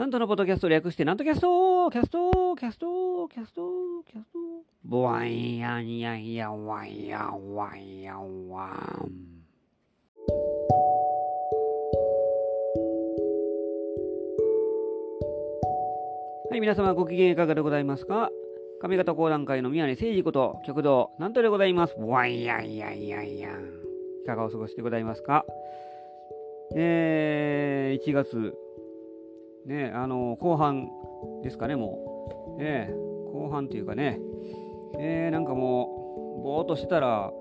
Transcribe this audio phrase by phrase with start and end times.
[0.00, 4.38] 南斗のポッドキャスト略して、なんとキャストキャストキャストキャストキャスト
[4.82, 8.70] ボワンヤンヤンヤンワンヤンワンヤンワン。
[16.48, 18.30] はい、皆様ご機嫌いかがでございますか
[18.80, 21.94] 上方講談界の宮根誠司こと旭堂南斗でございます。
[21.98, 23.68] ワンヤンヤンヤンヤン。
[24.22, 25.44] いかがお過ごしでございますか
[26.74, 28.54] えー、1月、
[29.66, 30.88] ね、あの、後半
[31.42, 32.62] ですかね、もう。
[32.62, 32.92] え、
[33.32, 34.18] 後半というかね、
[34.98, 37.32] えー、なんかもう、ぼーっとしてたら、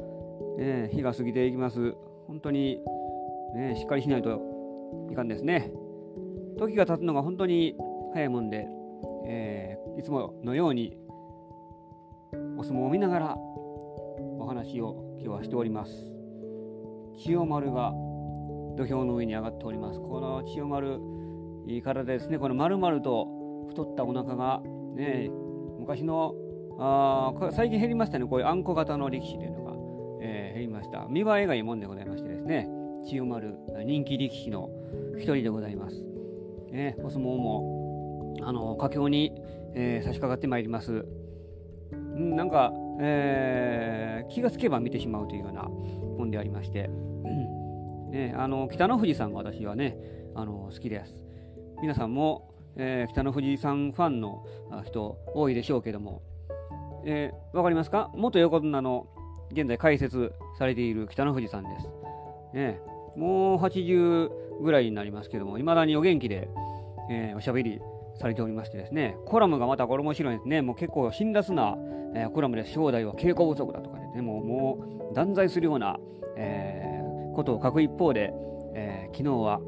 [0.59, 1.95] え、日が過ぎていきます。
[2.27, 2.81] 本当に、
[3.55, 4.41] ね、しっかりしないと
[5.11, 5.71] いかんですね。
[6.57, 7.75] 時が経つのが本当に
[8.13, 8.67] 早いもんで、
[9.25, 10.97] えー、いつものように
[12.57, 15.93] お相撲を見ながらお話を今日はしております。
[17.17, 17.91] 千代丸が
[18.75, 19.99] 土俵の上に上がっております。
[19.99, 20.99] この千代丸、
[21.69, 22.39] いい体ですね。
[22.39, 23.27] この丸々と
[23.67, 24.61] 太ったお腹が、
[24.95, 25.29] ね、
[25.77, 26.33] 昔の
[26.79, 28.25] あ最近減りましたね。
[28.25, 29.73] こういうあんこ型の力士というのが、
[30.21, 31.05] えー、減りました。
[31.09, 32.67] 見栄えがいいもんでございましてですね。
[33.07, 34.69] 千代丸、人気力士の
[35.17, 36.03] 一人でございます。
[36.71, 39.31] ね、お相撲も、あの、佳境に、
[39.75, 41.05] えー、差し掛かってまいります。
[41.95, 46.89] んなんか、えー、気がつけば見てしまうというようなもんでありまして、
[48.11, 49.97] ね、あの北の富士さんが私はね
[50.35, 51.28] あの好きです
[51.81, 54.45] 皆さんも、えー、北の富士さんファンの
[54.85, 56.21] 人多いでしょうけども、
[57.05, 58.11] えー、分かりますか？
[58.15, 59.07] 元横綱の
[59.51, 61.87] 現在解説されている北の富士さんです、
[62.53, 62.79] ね、
[63.15, 64.29] もう80
[64.61, 66.49] ぐらいになりますけどもいまだにお元気で、
[67.09, 67.79] えー、おしゃべり
[68.19, 69.15] されておりましてですね。
[69.25, 70.61] コラムがまたこれ面白いですね。
[70.61, 71.77] もう結構辛辣な、
[72.13, 74.21] えー、コラムで正代は稽古不足だとかね。
[74.21, 75.97] もうもう断罪するような、
[76.35, 76.99] えー
[77.35, 78.33] ことを書く一方で、
[78.73, 79.61] えー、昨日は、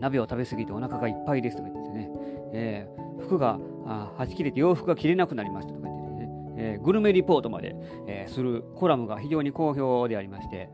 [0.00, 2.10] 鍋を食べ過ぎてお腹がいっぱいですとか言ってね、
[2.52, 7.76] えー、服がはち切れて洋服が着れなくなりましたとか言ってね、えグルメリポートまで、
[8.06, 10.70] えするコラムが非常に好評でありまして、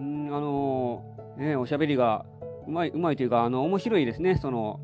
[0.00, 1.02] んあの
[1.36, 2.24] ね、おしゃべりが
[2.66, 4.80] うまいうまいというか、あの面白いですね、その、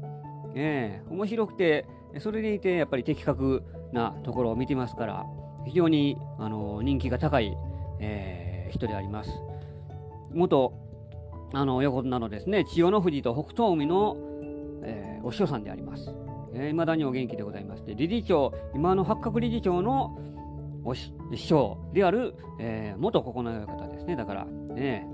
[0.54, 1.86] えー、面白くて、
[2.18, 3.62] それでいてやっぱり的確
[3.92, 5.26] なところを見てますから、
[5.66, 7.56] 非常に、あの人気が高い、
[8.00, 9.30] えー、人であります。
[10.32, 10.72] 元
[11.54, 14.16] あの横綱のですね千代の富士と北東海の、
[14.82, 16.14] えー、お師匠さんであります。
[16.56, 20.16] えー、だにお元気でございまして、理事長、今の八角理事長の
[20.84, 24.14] お師匠である、えー、元九重親方ですね。
[24.14, 25.06] だから、ね、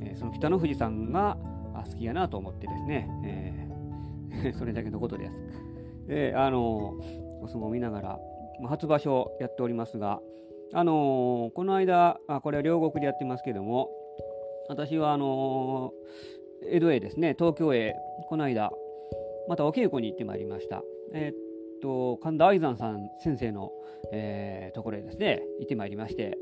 [0.00, 1.36] えー、その北の富士さんが
[1.74, 5.42] 好きやなと思ってですね、えー、 それだけのことです。
[6.08, 6.94] えー、あの
[7.40, 8.18] お相撲を見ながら、
[8.68, 10.20] 初場所やっておりますが、
[10.74, 13.90] あのー、この間あ、これは両国でやってますけども、
[14.68, 15.92] 私はあの
[16.66, 17.94] 江戸へですね東京へ
[18.28, 18.70] この間
[19.48, 20.82] またお稽古に行ってまいりました。
[21.12, 21.34] えー、っ
[21.82, 23.72] と神田愛山さん先生の、
[24.12, 26.38] えー、ところへですね行ってまいりまして、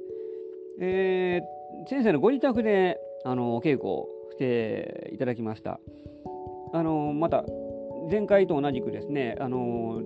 [0.80, 5.80] えー、先生のご自宅であのお稽古をしていただきました。
[6.72, 7.44] あのまた
[8.10, 10.02] 前回と同じくですねあの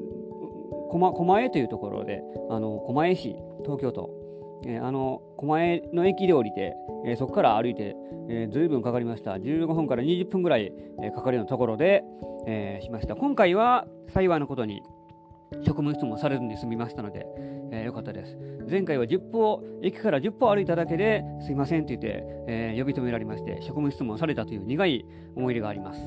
[0.90, 4.23] 狛狛江というところであの狛江市東京都
[4.66, 6.74] えー、あの狛江の駅で降りて、
[7.06, 7.94] えー、そこから歩いて、
[8.28, 9.32] えー、ずいぶんかかりました。
[9.32, 12.04] 15分から20分ぐらい、え、かかるようなところで、
[12.46, 13.16] え、しました。
[13.16, 14.82] 今回は幸いなことに
[15.62, 17.26] 職務質問されずに済みましたので、
[17.72, 18.36] えー、よかったです。
[18.70, 25.04] 前回は10歩駅から10歩歩いただけですいませんって言って、え、呼び止められまして職務質問されたという苦い
[25.36, 26.00] 思い出があります、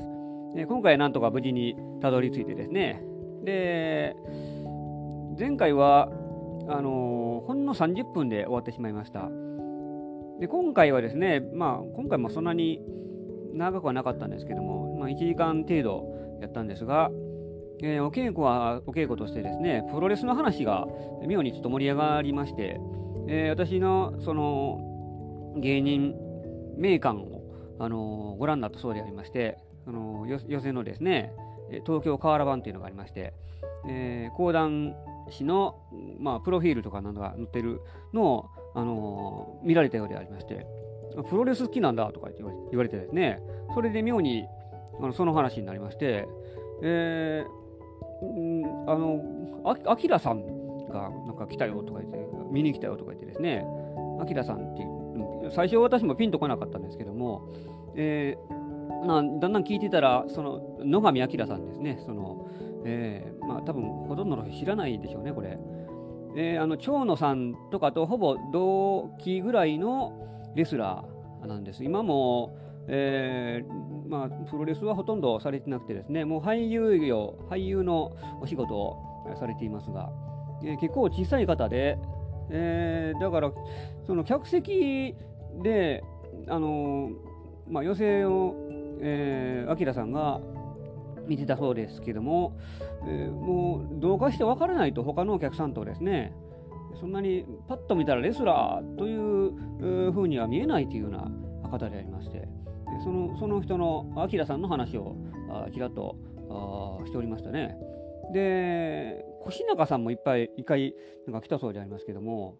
[0.66, 3.02] 今回はなんとか無事にたどり着いてですね。
[3.44, 4.16] で
[5.38, 6.10] 前回は
[6.68, 9.28] あのー、ほんの30分で終わってしまいました。
[10.40, 12.80] で今回はですね、まあ、今回もそんなに
[13.54, 17.10] 長くはなかったんですけども、まあ、1時間程度やったんですが、
[17.82, 20.86] えー、お稽古はお稽古としてですね、プロレスの話が
[21.26, 22.80] 妙にちょっと盛り上がりまして、
[23.28, 26.14] えー、私のその芸人
[26.76, 27.42] 名鑑を、
[27.80, 31.32] あのー、ご覧になったそうでありまして、あの予選のですね、
[31.86, 33.34] 東京河原版というのがありまして、
[33.88, 34.94] えー、講談
[35.30, 35.76] 師の、
[36.18, 37.80] まあ、プロフィールとかなどが載ってる
[38.12, 40.66] のを、あのー、見られたようでありまして、
[41.28, 42.28] プロレス好きなんだとか
[42.70, 43.40] 言われてですね、
[43.74, 44.46] それで妙に
[45.00, 46.26] あのその話になりまして、
[46.82, 49.22] えー、あの、
[49.86, 50.44] あきらさん
[50.88, 52.18] がなんか来たよとか言って、
[52.50, 53.64] 見に来たよとか言ってですね、
[54.20, 57.48] あきらさんっていう、最初私もピンとこなかったんですけども、
[57.94, 58.67] えー、
[59.06, 62.48] なだんだん聞いてたら、その野上明さんですね、その、
[62.84, 65.58] えー、まあ多分ほとんどの人知らないでしょうね、これ。
[66.36, 70.12] えー、あの長野さんとかとほぼ同期ぐらいの
[70.54, 71.84] レスラーなんです。
[71.84, 72.56] 今も、
[72.86, 78.96] えー、まあ、プロレスはほとんどされてなくてですね、もう俳優業、俳優のお仕事を
[79.38, 80.10] されていますが、
[80.62, 81.98] えー、結構小さい方で、
[82.50, 83.52] え、だから、
[84.06, 85.14] その客席
[85.62, 86.02] で、
[86.48, 87.10] あの
[87.68, 88.54] まあ、寄席を、
[89.00, 90.40] えー、明さんが
[91.26, 92.58] 見てたそうですけども、
[93.06, 96.32] えー、もうどうかして分からないと他のお客さんとですね
[96.98, 101.30] そんなにパッと見たらレスラーというふうには見えないというような
[101.68, 102.48] 方でありまして
[103.04, 105.16] そのその人の明さんの話を
[105.72, 106.16] ちらっと
[107.04, 107.76] しておりましたね。
[108.32, 110.94] で越中さんもいっぱい一回
[111.26, 112.58] なんか来たそうでありますけども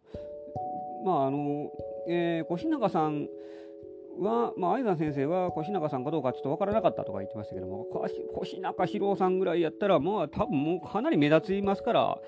[1.04, 1.70] まああの、
[2.08, 3.28] えー、越中さん
[4.20, 7.86] は、まあ、相先生は越中さんかどうかちょっと分からなかったとか言ってましたけども、
[8.42, 12.18] 越中史郎さんぐらいやったら、まあ、多分もうかなり目立ちますから、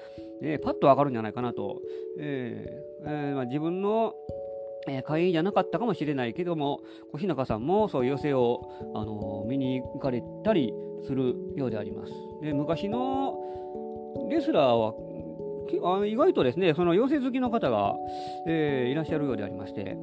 [0.42, 1.81] えー、パッと分かるんじゃないかなと、
[2.19, 4.14] えーえーまあ、自分の、
[4.88, 6.81] えー、会員じゃなかったかもしれないけども、
[7.14, 8.60] 越中さんもそういう寄席を、
[8.94, 10.72] あの、見に行かれたり
[11.02, 12.12] するようであります。
[12.42, 13.38] で昔の
[14.31, 14.94] レスラーは
[16.00, 17.94] あ意外とですね、その寄席好きの方が、
[18.46, 19.96] えー、いらっしゃるようでありまして、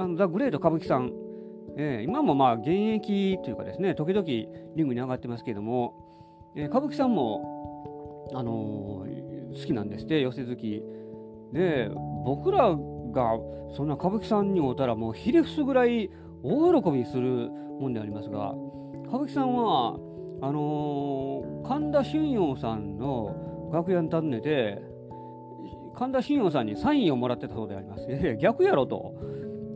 [0.00, 1.12] あのザ・グレート歌舞伎さん、
[1.76, 4.46] えー、今もまあ現役というかですね、時々リ
[4.82, 5.92] ングに上がってますけども、
[6.56, 10.82] えー、歌舞伎さんも、あのー、好きなんですって、寄せ好き。
[11.52, 11.90] で、
[12.24, 13.38] 僕らが
[13.76, 16.08] そんな歌舞伎さんに会うたら、もうひれ伏すぐらい
[16.42, 18.54] 大喜びするもんでありますが、
[19.08, 19.98] 歌舞伎さんは、
[20.40, 24.80] あの神田俊陽さんの楽屋に訪ねて、
[25.94, 28.06] 神田俊陽さんにサインをもらってたそうであります。
[28.40, 29.12] 逆やろと。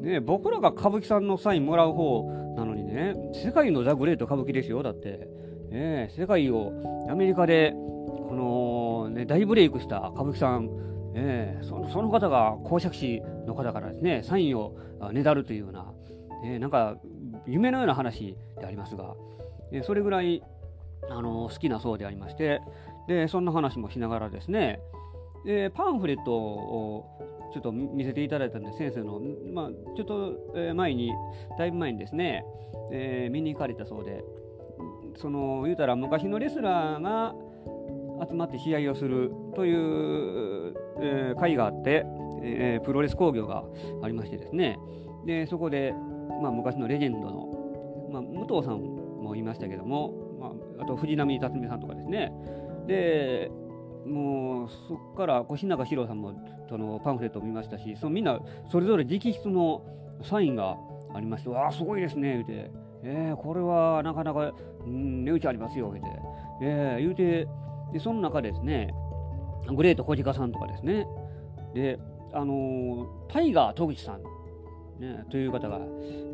[0.05, 2.25] ね、僕らが歌舞伎さんのサインもらう方
[2.57, 5.29] なのにね、世界のザ・グレート歌舞伎ですよ、だって。
[5.71, 6.73] ね、世界を
[7.09, 10.69] アメリカで、この、ね、大ブレイクした歌舞伎さん、
[11.15, 14.77] え、そのその方が公爵士の方からですね、サインを
[15.13, 15.93] ねだるというような、
[16.45, 16.97] え、なんか
[17.47, 19.15] 夢のような話でありますが、
[19.73, 20.43] え、それぐらい、
[21.11, 22.61] あの好きなそうでありまして、
[23.09, 24.81] で、そんな話もしながらですね、
[25.45, 27.05] でパンフレットを
[27.53, 29.21] ちょっと見せていただいたんで先生の、
[29.53, 31.13] まあ、ちょっと前に
[31.59, 32.45] だいぶ前にですね、
[32.91, 34.25] えー、見に行かれたそうで
[35.17, 37.35] その言うたら昔のレスラーが
[38.29, 42.05] 集まって試合をするという、えー、会があって、
[42.43, 43.65] えー、プロレス工業が
[44.03, 44.79] ありましてですね。
[45.27, 45.95] でそこで、
[46.43, 52.33] まあ、昔のレジェンドの、まあ、武藤さんもいましたけども、まあ、あと藤波辰巳さんとかですね。
[52.87, 53.51] で
[54.07, 56.35] もうそこから越中史郎さんも
[56.69, 58.39] そのパンフレットを見ましたしそのみんな
[58.71, 59.83] それぞれ直筆の
[60.23, 60.77] サインが
[61.15, 62.71] ありまして「わあすごいですね」言うて
[63.03, 64.53] 「えー、これはなかなか、
[64.87, 66.11] うん、値打ちありますよ」言うて、
[66.63, 67.49] えー、言うて
[67.93, 68.95] でその中ですね
[69.75, 71.07] グレート小鹿さんとかですね
[71.75, 71.99] で
[72.33, 74.23] あのー、タイガー戸口さん、
[75.01, 75.81] ね、という方が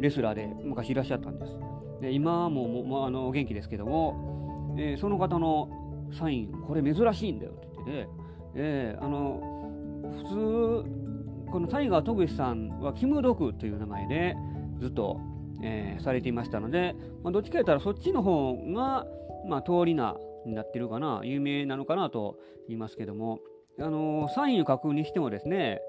[0.01, 1.59] レスラーで昔いらっしゃったんです。
[2.01, 5.69] で今もももあの元気ですけども、えー、その方の
[6.13, 8.09] サインこれ珍しいんだよって言ってね、
[8.55, 9.41] えー、あの
[10.17, 14.37] 普通このタイガー・トグシさんはキム・ドクという名前で
[14.79, 15.21] ずっと、
[15.63, 19.07] えー、されていましたので、まあ、どっちか言ったらそっちの方が、
[19.49, 20.17] まあ、通り名
[20.47, 23.41] になってるかな有名なのかなと言いますけども、
[23.79, 25.81] あの、サインを書くにしてもですね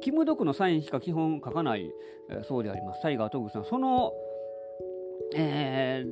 [0.00, 1.90] キム・ドクのサインしか基本書かない、
[2.30, 3.02] えー、そうであります。
[3.02, 3.64] タイガー・トグシさん。
[3.64, 4.12] その、
[5.34, 6.04] え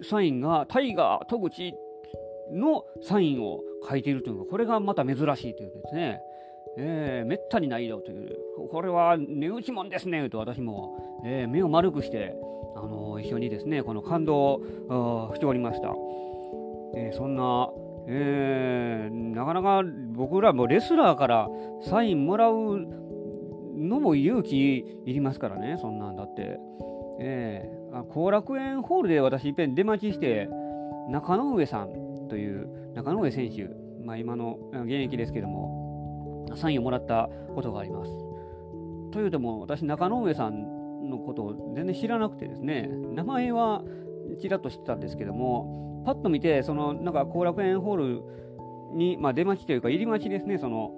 [0.00, 1.74] ー、サインがタイガー・トグチ
[2.54, 5.20] のサインを書いているというのがこれがまた珍し
[5.50, 6.20] いというですね、
[6.78, 8.36] えー、めったにないよという。
[8.70, 12.34] これは値打ちもんですねと私も、えー、目を丸くして、
[12.76, 14.54] あのー、一緒にですねこの感動
[14.88, 15.88] をしておりました、
[16.96, 17.68] えー、そんな、
[18.08, 19.82] えー、なかなか
[20.12, 21.48] 僕らもレスラーから
[21.88, 22.80] サインもらう
[23.76, 26.58] のも勇気いりますからねそんなんだって、
[27.20, 30.48] えー、後楽園ホールで私いっぺん出待ちして
[31.10, 32.03] 中野上さん
[32.34, 33.70] という中野上選手、
[34.04, 38.10] まあ、今の現役ですけども、サインをもらったことがあります。
[39.12, 43.84] というとも、私、中野上さんのことを全然知らなくてですね、名前は
[44.42, 48.22] ちらっと知ってたんですけども、パッと見て、そのなんか後楽園ホール
[48.96, 50.90] に、まあ、出待ちというか、入り待ちですね、その、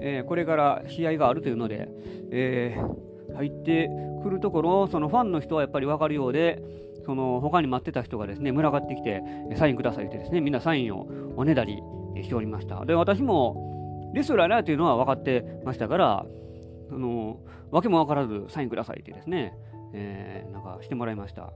[0.00, 1.90] えー、これから試合があるというので、
[2.30, 2.96] えー、
[3.34, 3.90] 入って
[4.22, 6.62] くるところ、そのファンの人はやっぱり分かるようで、
[7.04, 9.22] その他に待ってた人がですね、群がってきて、
[9.56, 11.06] サインくださいってですね、みんなサインを
[11.36, 11.82] おねだり
[12.22, 12.84] しておりました。
[12.84, 16.26] で、私もレスラーだというのは分かってましたから、
[16.90, 19.54] あの、わけも分からずサインくださいってですね、
[19.92, 21.52] えー、なんかしてもらいました。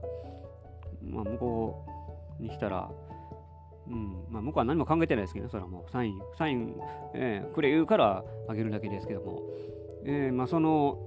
[1.03, 1.85] まあ、向こ
[2.39, 2.89] うにしたら、
[3.87, 6.75] うんまあ、向こうは何も考えてないですけど、ね、それはもうサイン、サイン、
[7.13, 9.41] えー、くれ言うからあげるだけですけども、
[10.05, 10.97] えーまあ、その、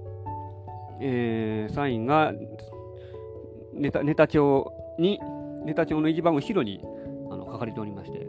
[0.99, 2.33] えー、サインが
[3.73, 5.19] ネタネタ帳に、
[5.65, 6.81] ネタ帳の一番後ろに
[7.29, 8.25] あの書かれておりまして、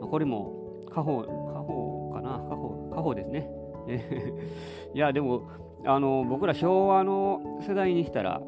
[0.00, 3.50] まあ、これも家宝、家宝かな、家宝、家宝ですね。
[4.94, 5.42] いや、でも、
[5.84, 8.40] あの僕ら昭和の世代にしたら、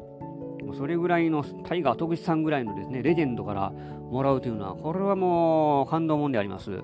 [0.73, 3.73] それぐらいのタイガー徳志さんぐらいのですね、レジェンドから
[4.11, 6.81] もらうというのは、これはもう感動もんであります。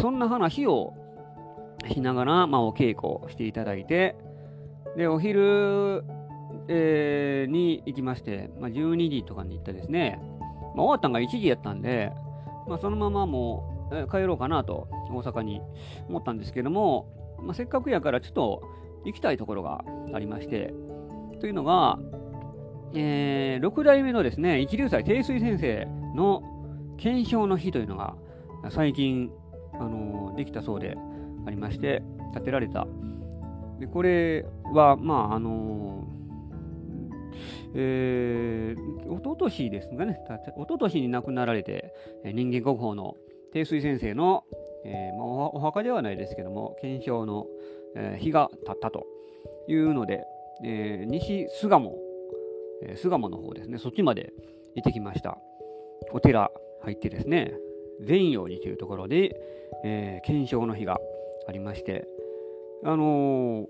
[0.00, 0.94] そんな話を
[1.90, 4.16] しながら、まあ、お稽古していただいて、
[4.98, 6.04] で、お昼、
[6.66, 10.18] えー、に行きまして、まあ、12時とかに行ってですね、
[10.74, 12.10] まあ、終わったのが1時やったんで、
[12.66, 15.62] まあ、そのままもう、えー、帰ろうかなと、大阪に
[16.08, 17.08] 思ったんですけども、
[17.40, 18.62] まあ、せっかくやからちょっと
[19.04, 20.74] 行きたいところがありまして、
[21.38, 22.00] というのが、
[22.92, 25.86] えー、6代目のですね、一流祭定水先生
[26.16, 26.42] の
[26.96, 28.16] 検証の日というのが
[28.70, 29.30] 最近、
[29.74, 30.96] あのー、できたそうで
[31.46, 32.02] ありまして、
[32.34, 32.88] 建てられた。
[33.78, 34.44] でこれ
[34.74, 40.18] は、まあ、あのー、えー、おととしですかね、
[40.56, 41.92] おととしに亡くなられて、
[42.24, 43.16] 人間国宝の
[43.52, 44.44] 定水先生の、
[44.84, 47.46] えーまあ、お墓ではないですけども、検証の、
[47.94, 49.06] えー、日が経ったと
[49.68, 50.24] いうので、
[50.64, 51.94] えー、西巣鴨、
[52.82, 54.32] えー、巣鴨の方ですね、そっちまで
[54.74, 55.38] 行ってきました。
[56.12, 56.50] お寺
[56.82, 57.54] 入ってですね、
[58.02, 59.36] 善陽寺というところで、
[59.84, 60.98] えー、検証の日が
[61.46, 62.06] ありまして、
[62.84, 63.66] あのー、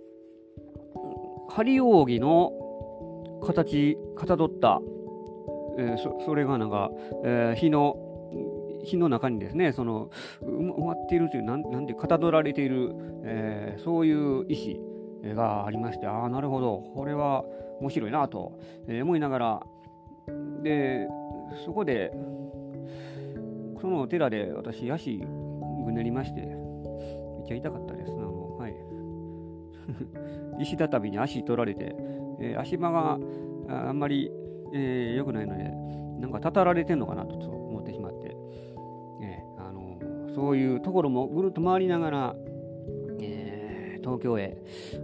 [1.51, 2.53] 針扇の
[3.45, 4.81] 形、かたどった、
[5.79, 6.91] えー、そそれがなんか、
[7.25, 7.97] えー、火の
[8.85, 10.11] 火の中にですね、その
[10.43, 14.81] 埋まっているという、なんなんて、かたどられている、えー、そういう石
[15.25, 17.45] がありまして、ああ、なるほど、これは
[17.81, 19.63] 面白いなと、え、思いながら、
[20.63, 21.09] で、
[21.65, 22.13] そこで、
[23.81, 25.19] そのお寺で私、足
[25.85, 28.13] ぐねりまして、めっちゃ痛かったです。
[28.13, 28.28] あのはい、
[30.61, 31.95] 石畳に足取られて、
[32.41, 33.19] えー、足場が
[33.69, 34.33] あんまり良、
[34.75, 35.65] えー、くないので、
[36.21, 38.37] なんかたたられてんのかなと思ってしまって、
[39.23, 39.99] えー、あの
[40.35, 42.37] そういうところもぐるっと回りながら、
[43.21, 44.57] えー、東京へ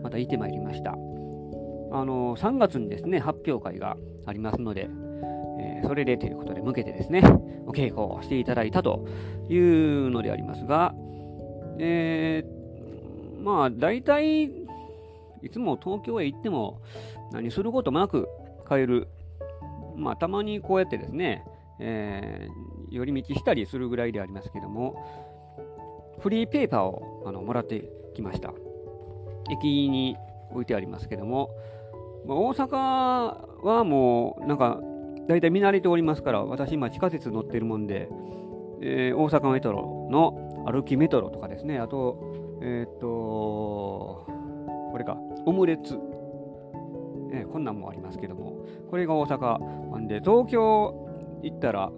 [0.03, 0.93] また行ってまいりました。
[0.93, 4.89] あの3月にですね、発表会がありますので、
[5.61, 7.23] えー、それでということで向けてですね、
[7.67, 9.07] お稽古をしていただいたと
[9.49, 10.93] いうのでありますが、
[11.79, 14.64] えー、まあ大体、
[15.45, 16.81] いつも東京へ行っても
[17.33, 18.29] 何することもなく
[18.69, 19.09] 帰る。
[19.97, 21.45] まあたまにこうやってですね、
[21.79, 24.97] えー、寄り道したりするぐらいでありますけども、
[26.19, 28.53] フリーペーパーをあのもらってきました。
[29.51, 30.17] 駅に
[30.51, 31.51] 置いてありますけども、
[32.27, 32.67] まあ、大阪
[33.65, 34.81] はもうなんか
[35.29, 38.09] 大体見慣れておりますから、私今地下鉄乗ってるもんで、
[38.81, 44.27] えー、大阪メトロの歩きメトロとかですね、あと、えー、っと、
[44.91, 45.99] これか、オムレツ、
[47.33, 50.95] えー、こんなんもありますけども、これが大阪なんで、東京
[51.43, 51.91] 行ったら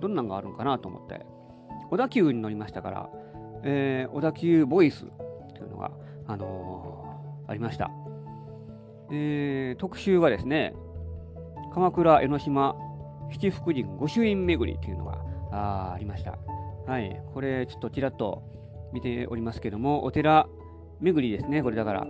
[0.00, 1.24] どんなんがあるんかなと思って、
[1.90, 3.10] 小田急に乗りましたから、
[3.62, 5.06] えー、小田急ボイス
[5.54, 5.90] というのが、
[6.26, 7.90] あのー、ありました。
[9.10, 10.74] えー、特集がですね、
[11.72, 12.76] 鎌倉、江ノ島、
[13.30, 15.18] 七福神御朱印巡りというのが
[15.52, 16.38] あありました。
[16.86, 18.42] はい、これちょっとちらっと
[18.92, 20.48] 見ておりますけども、お寺
[21.00, 22.06] 巡りですね、これだから。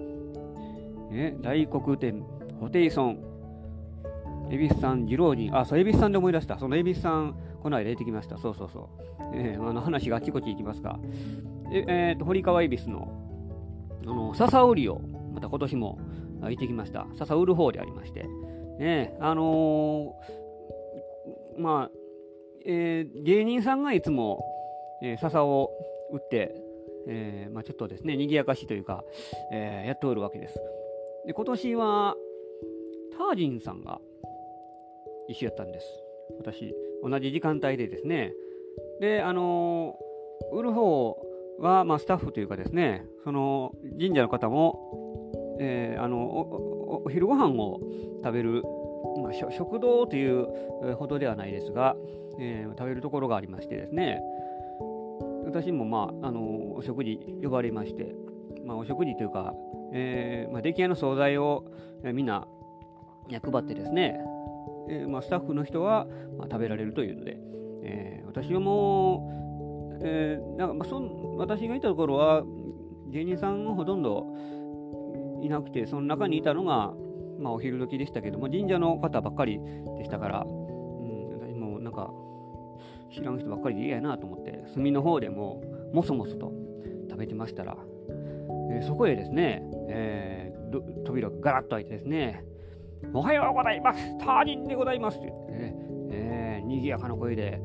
[1.12, 2.23] え大黒天、
[2.61, 3.19] ホテイソン、
[4.50, 6.59] 恵比寿さん、次郎人、あ、そう、恵比寿さんで思い出した。
[6.59, 8.37] その恵比寿さん、この間出てきました。
[8.38, 9.11] そうそうそう。
[9.33, 10.99] えー、あの話があちこち行きますが、
[11.73, 13.09] ええー、と堀川恵比寿の、
[14.02, 15.00] あの、笹売りを、
[15.35, 15.99] また今年も
[16.43, 17.07] 行ってきました。
[17.17, 18.26] 笹売る方でありまして、
[18.79, 21.90] ね、あのー、まあ、
[22.64, 24.45] えー、芸人さんがいつも、
[25.02, 25.71] えー、笹を
[26.12, 26.55] 打って、
[27.07, 29.05] えーまあ、ちょっとですね、賑やかしというか、
[29.52, 30.61] えー、やっておるわけです。
[31.26, 32.16] で、今年は、
[33.16, 34.00] タージンさんが
[35.28, 35.86] 一緒やったんです。
[36.38, 38.32] 私、同じ時間帯でですね。
[39.00, 41.16] で、あのー、売る方
[41.58, 45.00] は、まあ、スタッフというかですね、その神社の方も、
[45.60, 46.18] えー、あの
[47.04, 47.80] お昼ご飯を
[48.24, 48.62] 食べる、
[49.22, 50.46] まあ、食堂という
[50.96, 51.96] ほどではないですが、
[52.40, 54.22] えー、食べるところがありましてですね
[55.44, 58.14] 私も、まあ、あのお食事呼ばれまして、
[58.64, 59.52] まあ、お食事というか、
[59.92, 61.64] えーまあ、出来合いの惣菜を、
[62.02, 62.47] みんな
[63.28, 64.18] 配ってですね、
[64.88, 66.06] えーまあ、スタッフの人は、
[66.37, 67.38] まあ、食べられるというので、
[67.82, 71.00] えー、私はもう、えー、なんかまあ、そ
[71.37, 72.42] 私がいたところは
[73.09, 74.26] 芸人さんほとんど
[75.42, 76.92] いなくてその中にいたのが、
[77.38, 79.61] まあ、お昼時でしたけども神社の方ばっかり
[79.99, 82.11] でしたから、うん、私もなんか
[83.12, 86.52] 知らん人ばっかりで嫌やなと思って炭の方でももそもそと
[87.11, 87.76] 食べてましたら、
[88.70, 92.44] えー、そこへですね、えー、扉がガラッと開いてですね
[93.12, 94.18] おはようございます。
[94.18, 95.18] タージンでございます。
[95.18, 95.74] って言ってね、
[96.12, 97.60] えー、賑やかな声で、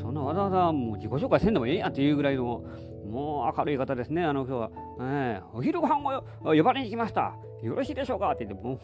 [0.00, 2.64] そんなわざわざもう自己紹介せんでもええやんっていうぐらいの、
[3.06, 4.70] もう明るい方ですね、あの人は。
[5.00, 7.34] えー、お昼ご飯を呼ばれに来ました。
[7.62, 8.30] よろしいでしょうか？
[8.30, 8.78] って言って、もう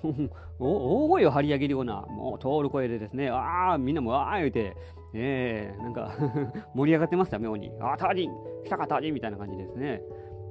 [0.58, 4.76] 大声を張り上げるような、もう通る声でですね、ああ、みんなもああ言うて、
[5.14, 6.12] えー、なんか
[6.74, 7.72] 盛り上がってました、妙に。
[7.80, 8.30] ああ、タージン
[8.64, 10.02] 来たか、タージンみたいな感じですね。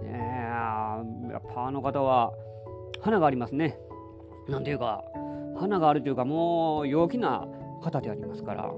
[0.06, 0.43] えー、
[1.32, 2.32] やっぱあの方は、
[3.02, 3.78] 花がありますね。
[4.48, 5.04] なんていうか、
[5.56, 7.48] 花があるというか、もう陽気な
[7.82, 8.70] 方でありますから。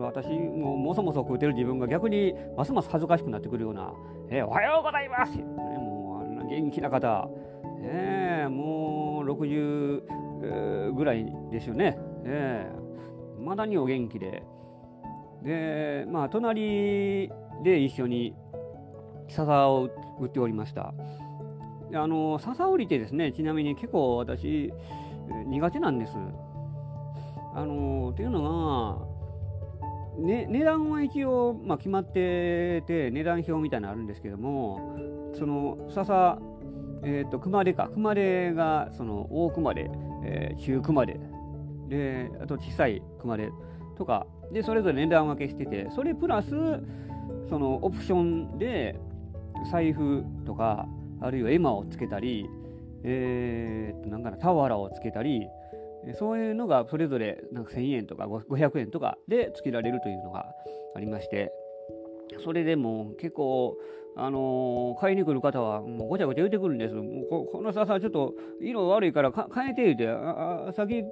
[0.00, 3.92] 私ももそもそ食うてる自分が逆にますます恥ずかしくなってくるような
[4.30, 7.28] 「えー、おはようございます!」ね、もうあんな元気な方、
[7.82, 10.02] えー、もう60、
[10.42, 14.42] えー、ぐらいですよね、えー、まだにお元気で
[15.42, 17.30] でまあ隣
[17.62, 18.34] で一緒に
[19.30, 20.94] 笹を売っておりました。
[21.92, 24.72] あの笹売りってですねちなみに結構私
[25.46, 26.16] 苦手なんです。
[27.54, 29.06] あのっていうの
[30.18, 34.96] が、ね、値段は一応、まあ、決まってて値段表みたいなのあるんですけども
[35.36, 36.38] その笹
[37.02, 37.88] えーと、熊手か。
[37.94, 39.90] 熊手がその大熊手、
[40.24, 41.18] えー、中熊手。
[41.88, 43.50] であと小さい熊手
[43.96, 44.26] とか。
[44.52, 46.50] でそれぞれ値段分けしててそれプラス
[47.48, 48.98] そのオプションで
[49.70, 50.86] 財布とか
[51.20, 52.46] あるいは絵馬をつけたり、
[53.04, 55.48] えー、となんかな俵をつけたり
[56.18, 60.46] そういうのがそれぞれなんか1000円とか500円とかでつけられるというのが
[60.96, 61.52] ありまして
[62.42, 63.76] それでも結構
[64.16, 66.94] あのー、買いに来る方はもうごちゃごちゃ言うてくるんです。
[66.94, 71.04] もうここの笹ちょっと色悪いから変えて言うて、ああ先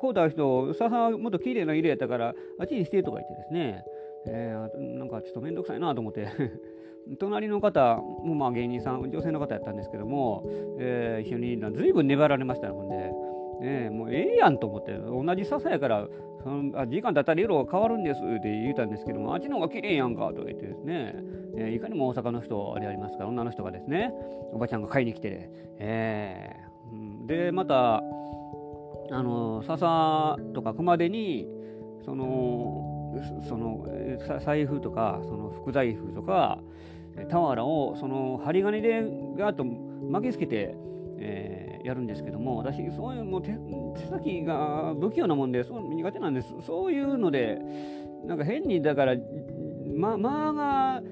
[0.00, 3.84] 買うた人、笹もっと綺麗な色やったからあっちにしてとか言ってですね、
[4.26, 6.28] えー、なんかちょっとめんどくさいなと思って。
[7.18, 10.44] 隣の方もまあ芸人さん、女性の方やったんですけども、
[10.78, 13.12] えー、一緒にずいぶん粘られましたので、
[13.62, 16.08] ね、もうええやんと思って、同じ笹やから
[16.42, 21.14] そのあ時間経ったら色が変わるんですって言ったんですけども、あっちの方が綺麗やんかと言ってですね、
[21.56, 24.12] えー、いかにも大阪の人あれありますから、女の人がですね、
[24.52, 28.02] おばちゃんが買いに来て、えー、で、また、
[29.10, 31.46] あの笹とか熊手に、
[32.04, 33.12] その、
[33.48, 33.86] その
[34.40, 36.58] 財布とか、その福財布とか、
[37.30, 39.02] 俵をその針金で
[39.36, 40.74] ガーッと巻きつけて、
[41.18, 43.52] えー、やるんですけども私そういうもう手
[44.06, 46.54] 先が不器用なもんでそう苦手なんです。
[46.66, 47.58] そういうので
[48.24, 49.16] なんか変にだから
[49.94, 51.02] ま間が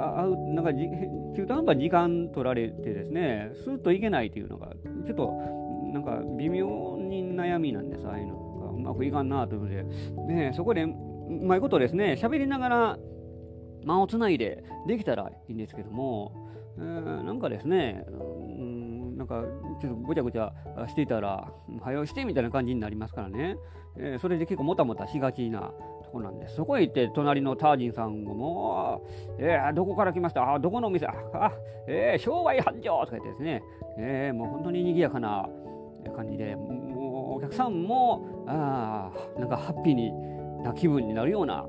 [0.00, 4.68] あなんか中途半端に時間取られてですねスーッといけないっていうのが
[5.06, 5.32] ちょっと
[5.92, 9.82] なんか微妙に悩みなんですああいうのがうまくいかんなというので、
[10.34, 10.94] ね、そこでう
[11.42, 12.98] まいことですね喋りながら
[13.88, 16.32] 間をつないでできたらいいんですけども、
[16.78, 18.04] えー、なんかですね、
[19.16, 19.42] なんか
[19.80, 20.52] ちょっとごちゃごちゃ
[20.86, 21.50] していたら、
[21.82, 23.56] 早押してみたいな感じになりますからね、
[23.96, 25.72] えー、それで結構もたもたしがちな
[26.04, 26.54] とこなんです。
[26.54, 29.04] そこへ行って、隣のタージンさんも、
[29.38, 30.54] えー、どこから来ました？
[30.54, 31.06] あ、どこのお店？
[31.06, 31.52] あ、
[31.88, 33.62] えー、商売繁盛とか言ってですね、
[33.98, 35.48] えー、もう本当に賑やかな
[36.14, 40.12] 感じで、もうお客さんも、あなんかハッピーに
[40.62, 41.66] な気分になるような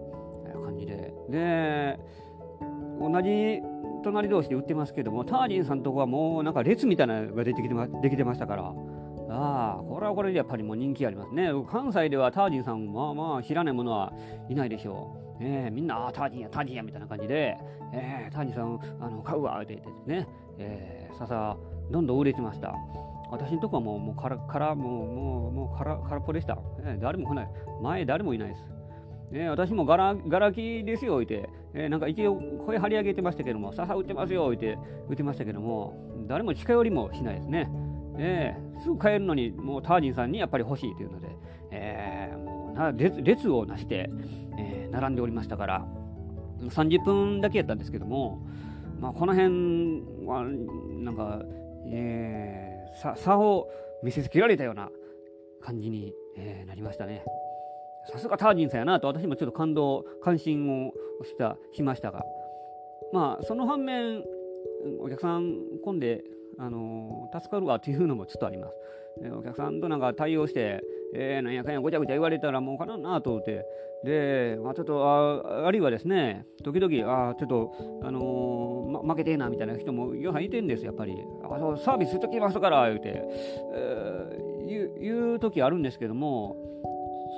[0.79, 1.99] じで、で、
[2.99, 3.61] 同じ
[4.03, 8.73] 隣同士で売ってますけども、タージンさんとこはもうなんか列みたいなのが出てきてまできてましたから、
[9.29, 11.51] ああ、これはこれでやっぱりもう人気ありますね。
[11.69, 14.13] 関西ではタージンさん、まあまあ知らないものは
[14.49, 15.29] いないでしょう。
[15.41, 17.57] えー、みんな、あタージンや、タージンやみたいな感じで、
[17.93, 21.57] えー、タージンさん、あの買うわって言ってね、えー、さ
[21.91, 22.73] どんどん売れてました。
[23.31, 26.57] 私のとこはもう、もうから、から、もう、もう、もう、から、空っぽでした。
[26.79, 27.49] えー、誰も来ない。
[27.81, 28.78] 前、誰もいないです。
[29.31, 37.69] ね、私もガラガラキですよ、言って、えー、なんか一応声張り上げてましたけども、笹売ってますよ、言って、売ってましたけども、誰も近寄りもしないですね。
[38.17, 41.27] えー、すぐ帰るのに、もうタージンさんにやっぱり欲しいというので、
[41.71, 44.09] えー、もうな列列をなして、
[44.57, 45.85] えー、並んでおりましたから、
[46.61, 48.41] 30分だけやったんですけども、
[48.99, 51.41] まあ、この辺は、なんか、
[51.91, 53.69] えー、差を
[54.03, 54.89] 見せつけられたような
[55.61, 57.23] 感じに、えー、なりましたね。
[58.11, 62.23] さすがタージンさんやなと私もちょっと感動関心をしたしましたが
[63.13, 64.23] まあその反面
[65.01, 66.23] お客さん混んで
[66.57, 68.75] あの助かるわっていうのもちょっとあります。
[69.37, 70.81] お客さんとなんか対応して、
[71.13, 73.65] えー、なんやかんやごちゃごちゃ言われたらもうかななと思って、
[74.03, 81.13] で、まあ、ちょっとあ、あるいはですね、時々、あちょっと、あのー、ま、負けてえなみたいな人もよはいてんです、やっぱり。
[81.43, 83.23] あそうサービスしときますから、言うて、
[83.73, 86.55] えー、言う時あるんですけども、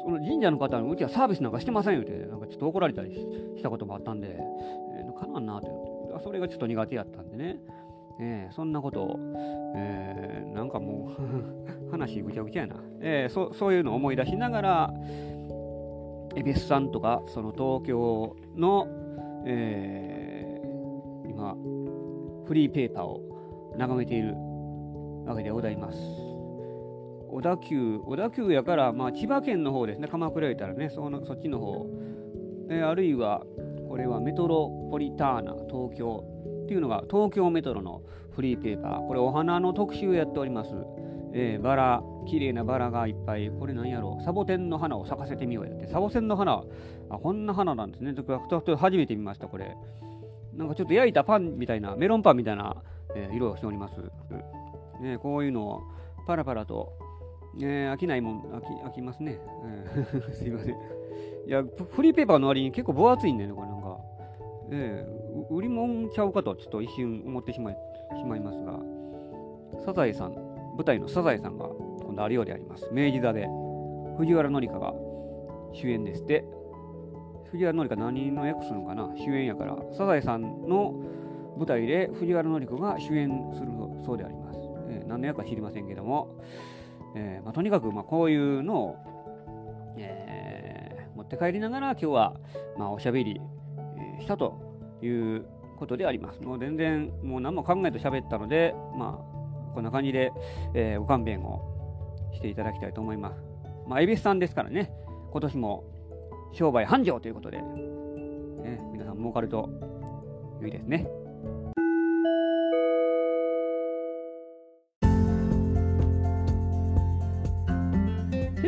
[0.03, 3.13] その神社の方にうちはサービスなんかしてませんよって、なんかちょっと怒られたり
[3.57, 5.67] したこともあったんで、えー、かなんなって、
[6.23, 7.59] それがちょっと苦手やったんでね。
[8.23, 9.19] えー、そんなことを、
[9.75, 11.11] えー、なんかも
[11.87, 14.93] う 話ぐちゃぐちゃやな、えーそ、そういうのを思い出しながら、
[16.35, 18.87] 恵比寿さんとか、その東京の、
[19.45, 21.55] えー、今、
[22.45, 24.35] フリーペーパーを眺めている
[25.25, 26.30] わけでございます。
[27.31, 31.87] 小田急、小田急やから、まあ、千葉県の方ですね、鎌倉行ったらね、そのそっちの方、
[32.69, 33.43] え、あるいは、
[33.87, 36.23] これはメトロポリターナ東京
[36.63, 39.07] っていうのが東京メトロのフリーペーパー。
[39.07, 40.71] これお花の特集やっております。
[41.33, 43.49] えー、バラ、綺麗なバラがいっぱい。
[43.49, 45.87] これ何やろうサボテンの花を咲かせてみようやって。
[45.87, 46.63] サボテンの花、
[47.09, 48.13] あ、こんな花なんですね。
[48.77, 49.75] 初めて見ました、これ。
[50.53, 52.75] なんかちょっと焼いたパンみたいな、メロンパンみたいな、
[53.15, 53.99] えー、色をしております。
[55.01, 55.81] ね、こういうのを
[56.25, 56.93] パラパラと、
[57.55, 59.39] ね、飽きないもん、飽き飽きますね。
[60.33, 60.73] すいません。
[60.73, 60.77] い
[61.47, 63.97] や、フリーペーパーの割に結構分厚いんだよね、これなんか。
[64.71, 67.77] えー、売り物ちゃうかとちょっと一瞬思ってしまい
[68.17, 68.79] しまいますが、
[69.85, 70.33] サザエさん、
[70.77, 71.67] 舞台のサザエさんが
[72.05, 72.89] 今度あるようであります。
[72.93, 73.49] 明治座で
[74.17, 74.93] 藤原紀香が
[75.73, 76.45] 主演ですって。
[77.51, 79.11] 藤原紀香何の役するのかな？
[79.17, 80.93] 主演やから、サザエさんの
[81.57, 83.71] 舞台で藤原紀子が主演する
[84.05, 84.59] そうであります。
[84.87, 86.37] えー、何の役か知りませんけども、
[87.15, 88.95] えーまあ、とにかくまあこういうのを、
[89.97, 92.35] えー、持って帰りながら今日は
[92.77, 93.41] まあおしゃべり、
[94.19, 95.45] したという
[95.77, 96.41] ことであります。
[96.41, 100.31] もう全然もう何も考えて喋ったので、まあこんな感じで、
[100.73, 101.61] えー、ご勘弁を
[102.33, 103.43] していただきたいと思います。
[103.87, 104.91] まあ、恵比寿さんですからね、
[105.31, 105.83] 今年も
[106.53, 109.69] 商売繁盛ということで、ね、皆さん儲かると
[110.61, 111.07] 良いですね。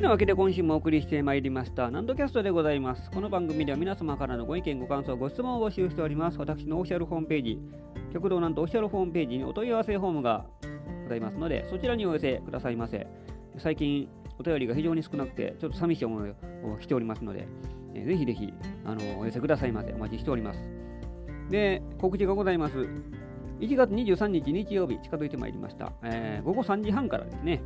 [0.04, 3.10] なわけで今週もお送りしてまいりました、ナンドキャストでございます。
[3.10, 6.38] この番組では皆様からのご意見、ご感想、ご質問を募集しております。
[6.40, 7.60] 私のオフィシャルホームページ、
[8.12, 10.46] 極道なんとオフィシャルホームページにお問い合わせフォームが
[11.04, 13.08] ございますので、そちらにお寄せくださいませ。
[13.58, 17.48] 最近、お便りが非常に少なくて、ちょっと寂しい思いをしておりますので、
[17.96, 19.94] えぜひぜひあのお寄せくださいませ。
[19.94, 20.60] お待ちしております。
[21.50, 22.76] で、告知がございます。
[23.62, 25.94] 1月23日日曜日、近づいてまいりました。
[26.04, 27.62] えー、午後3時半からですね、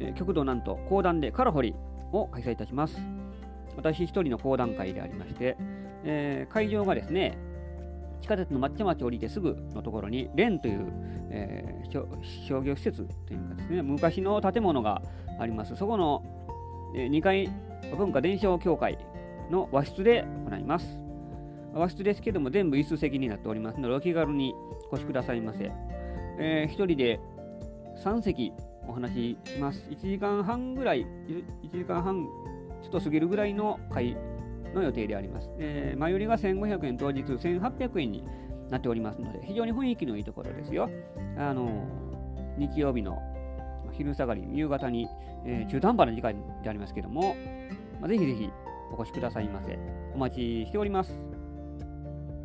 [0.00, 1.74] え、極道なんと講談でカラホリ
[2.12, 2.98] を開催いたします。
[3.76, 5.56] 私一人の講談会でありまして、
[6.04, 7.38] えー、会場がですね、
[8.20, 10.86] 地下鉄の抹茶町降りてすぐのところに、蓮という、
[11.30, 15.02] えー、商業施設というかですね、昔の建物が
[15.38, 15.76] あります。
[15.76, 16.24] そこの、
[16.94, 17.50] え、2階
[17.96, 18.98] 文化伝承協会
[19.50, 20.86] の和室で行います。
[21.74, 24.54] 和室ですけども、全部椅子席になっておりますので、お気軽に
[24.90, 25.70] お越しくださいませ。
[26.40, 27.20] えー、1人で
[28.04, 28.52] 3席
[28.88, 29.88] お話しします。
[29.90, 32.26] 1時間半ぐらい、1時間半
[32.82, 34.16] ちょっと過ぎるぐらいの会
[34.74, 35.50] の予定であります。
[35.58, 38.24] えー、前売りが1500円、当日1800円に
[38.70, 40.90] なっておりますので、非常に雰囲気のいいところですよ。
[41.36, 41.86] あの、
[42.56, 43.20] 日曜日の
[43.92, 45.08] 昼下がり、夕方に、
[45.44, 47.36] えー、中途半端な時間でありますけども、
[48.00, 48.50] まあ、ぜひぜひ
[48.92, 49.78] お越しくださいませ。
[50.14, 51.12] お待ちしております。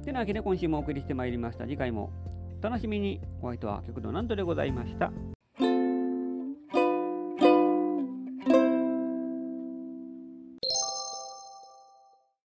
[0.04, 1.66] てなわけで今週もお送りしてまいりました。
[1.66, 2.12] 次回も
[2.60, 3.22] お楽しみに。
[3.42, 5.12] お相手は極度なんとでございました。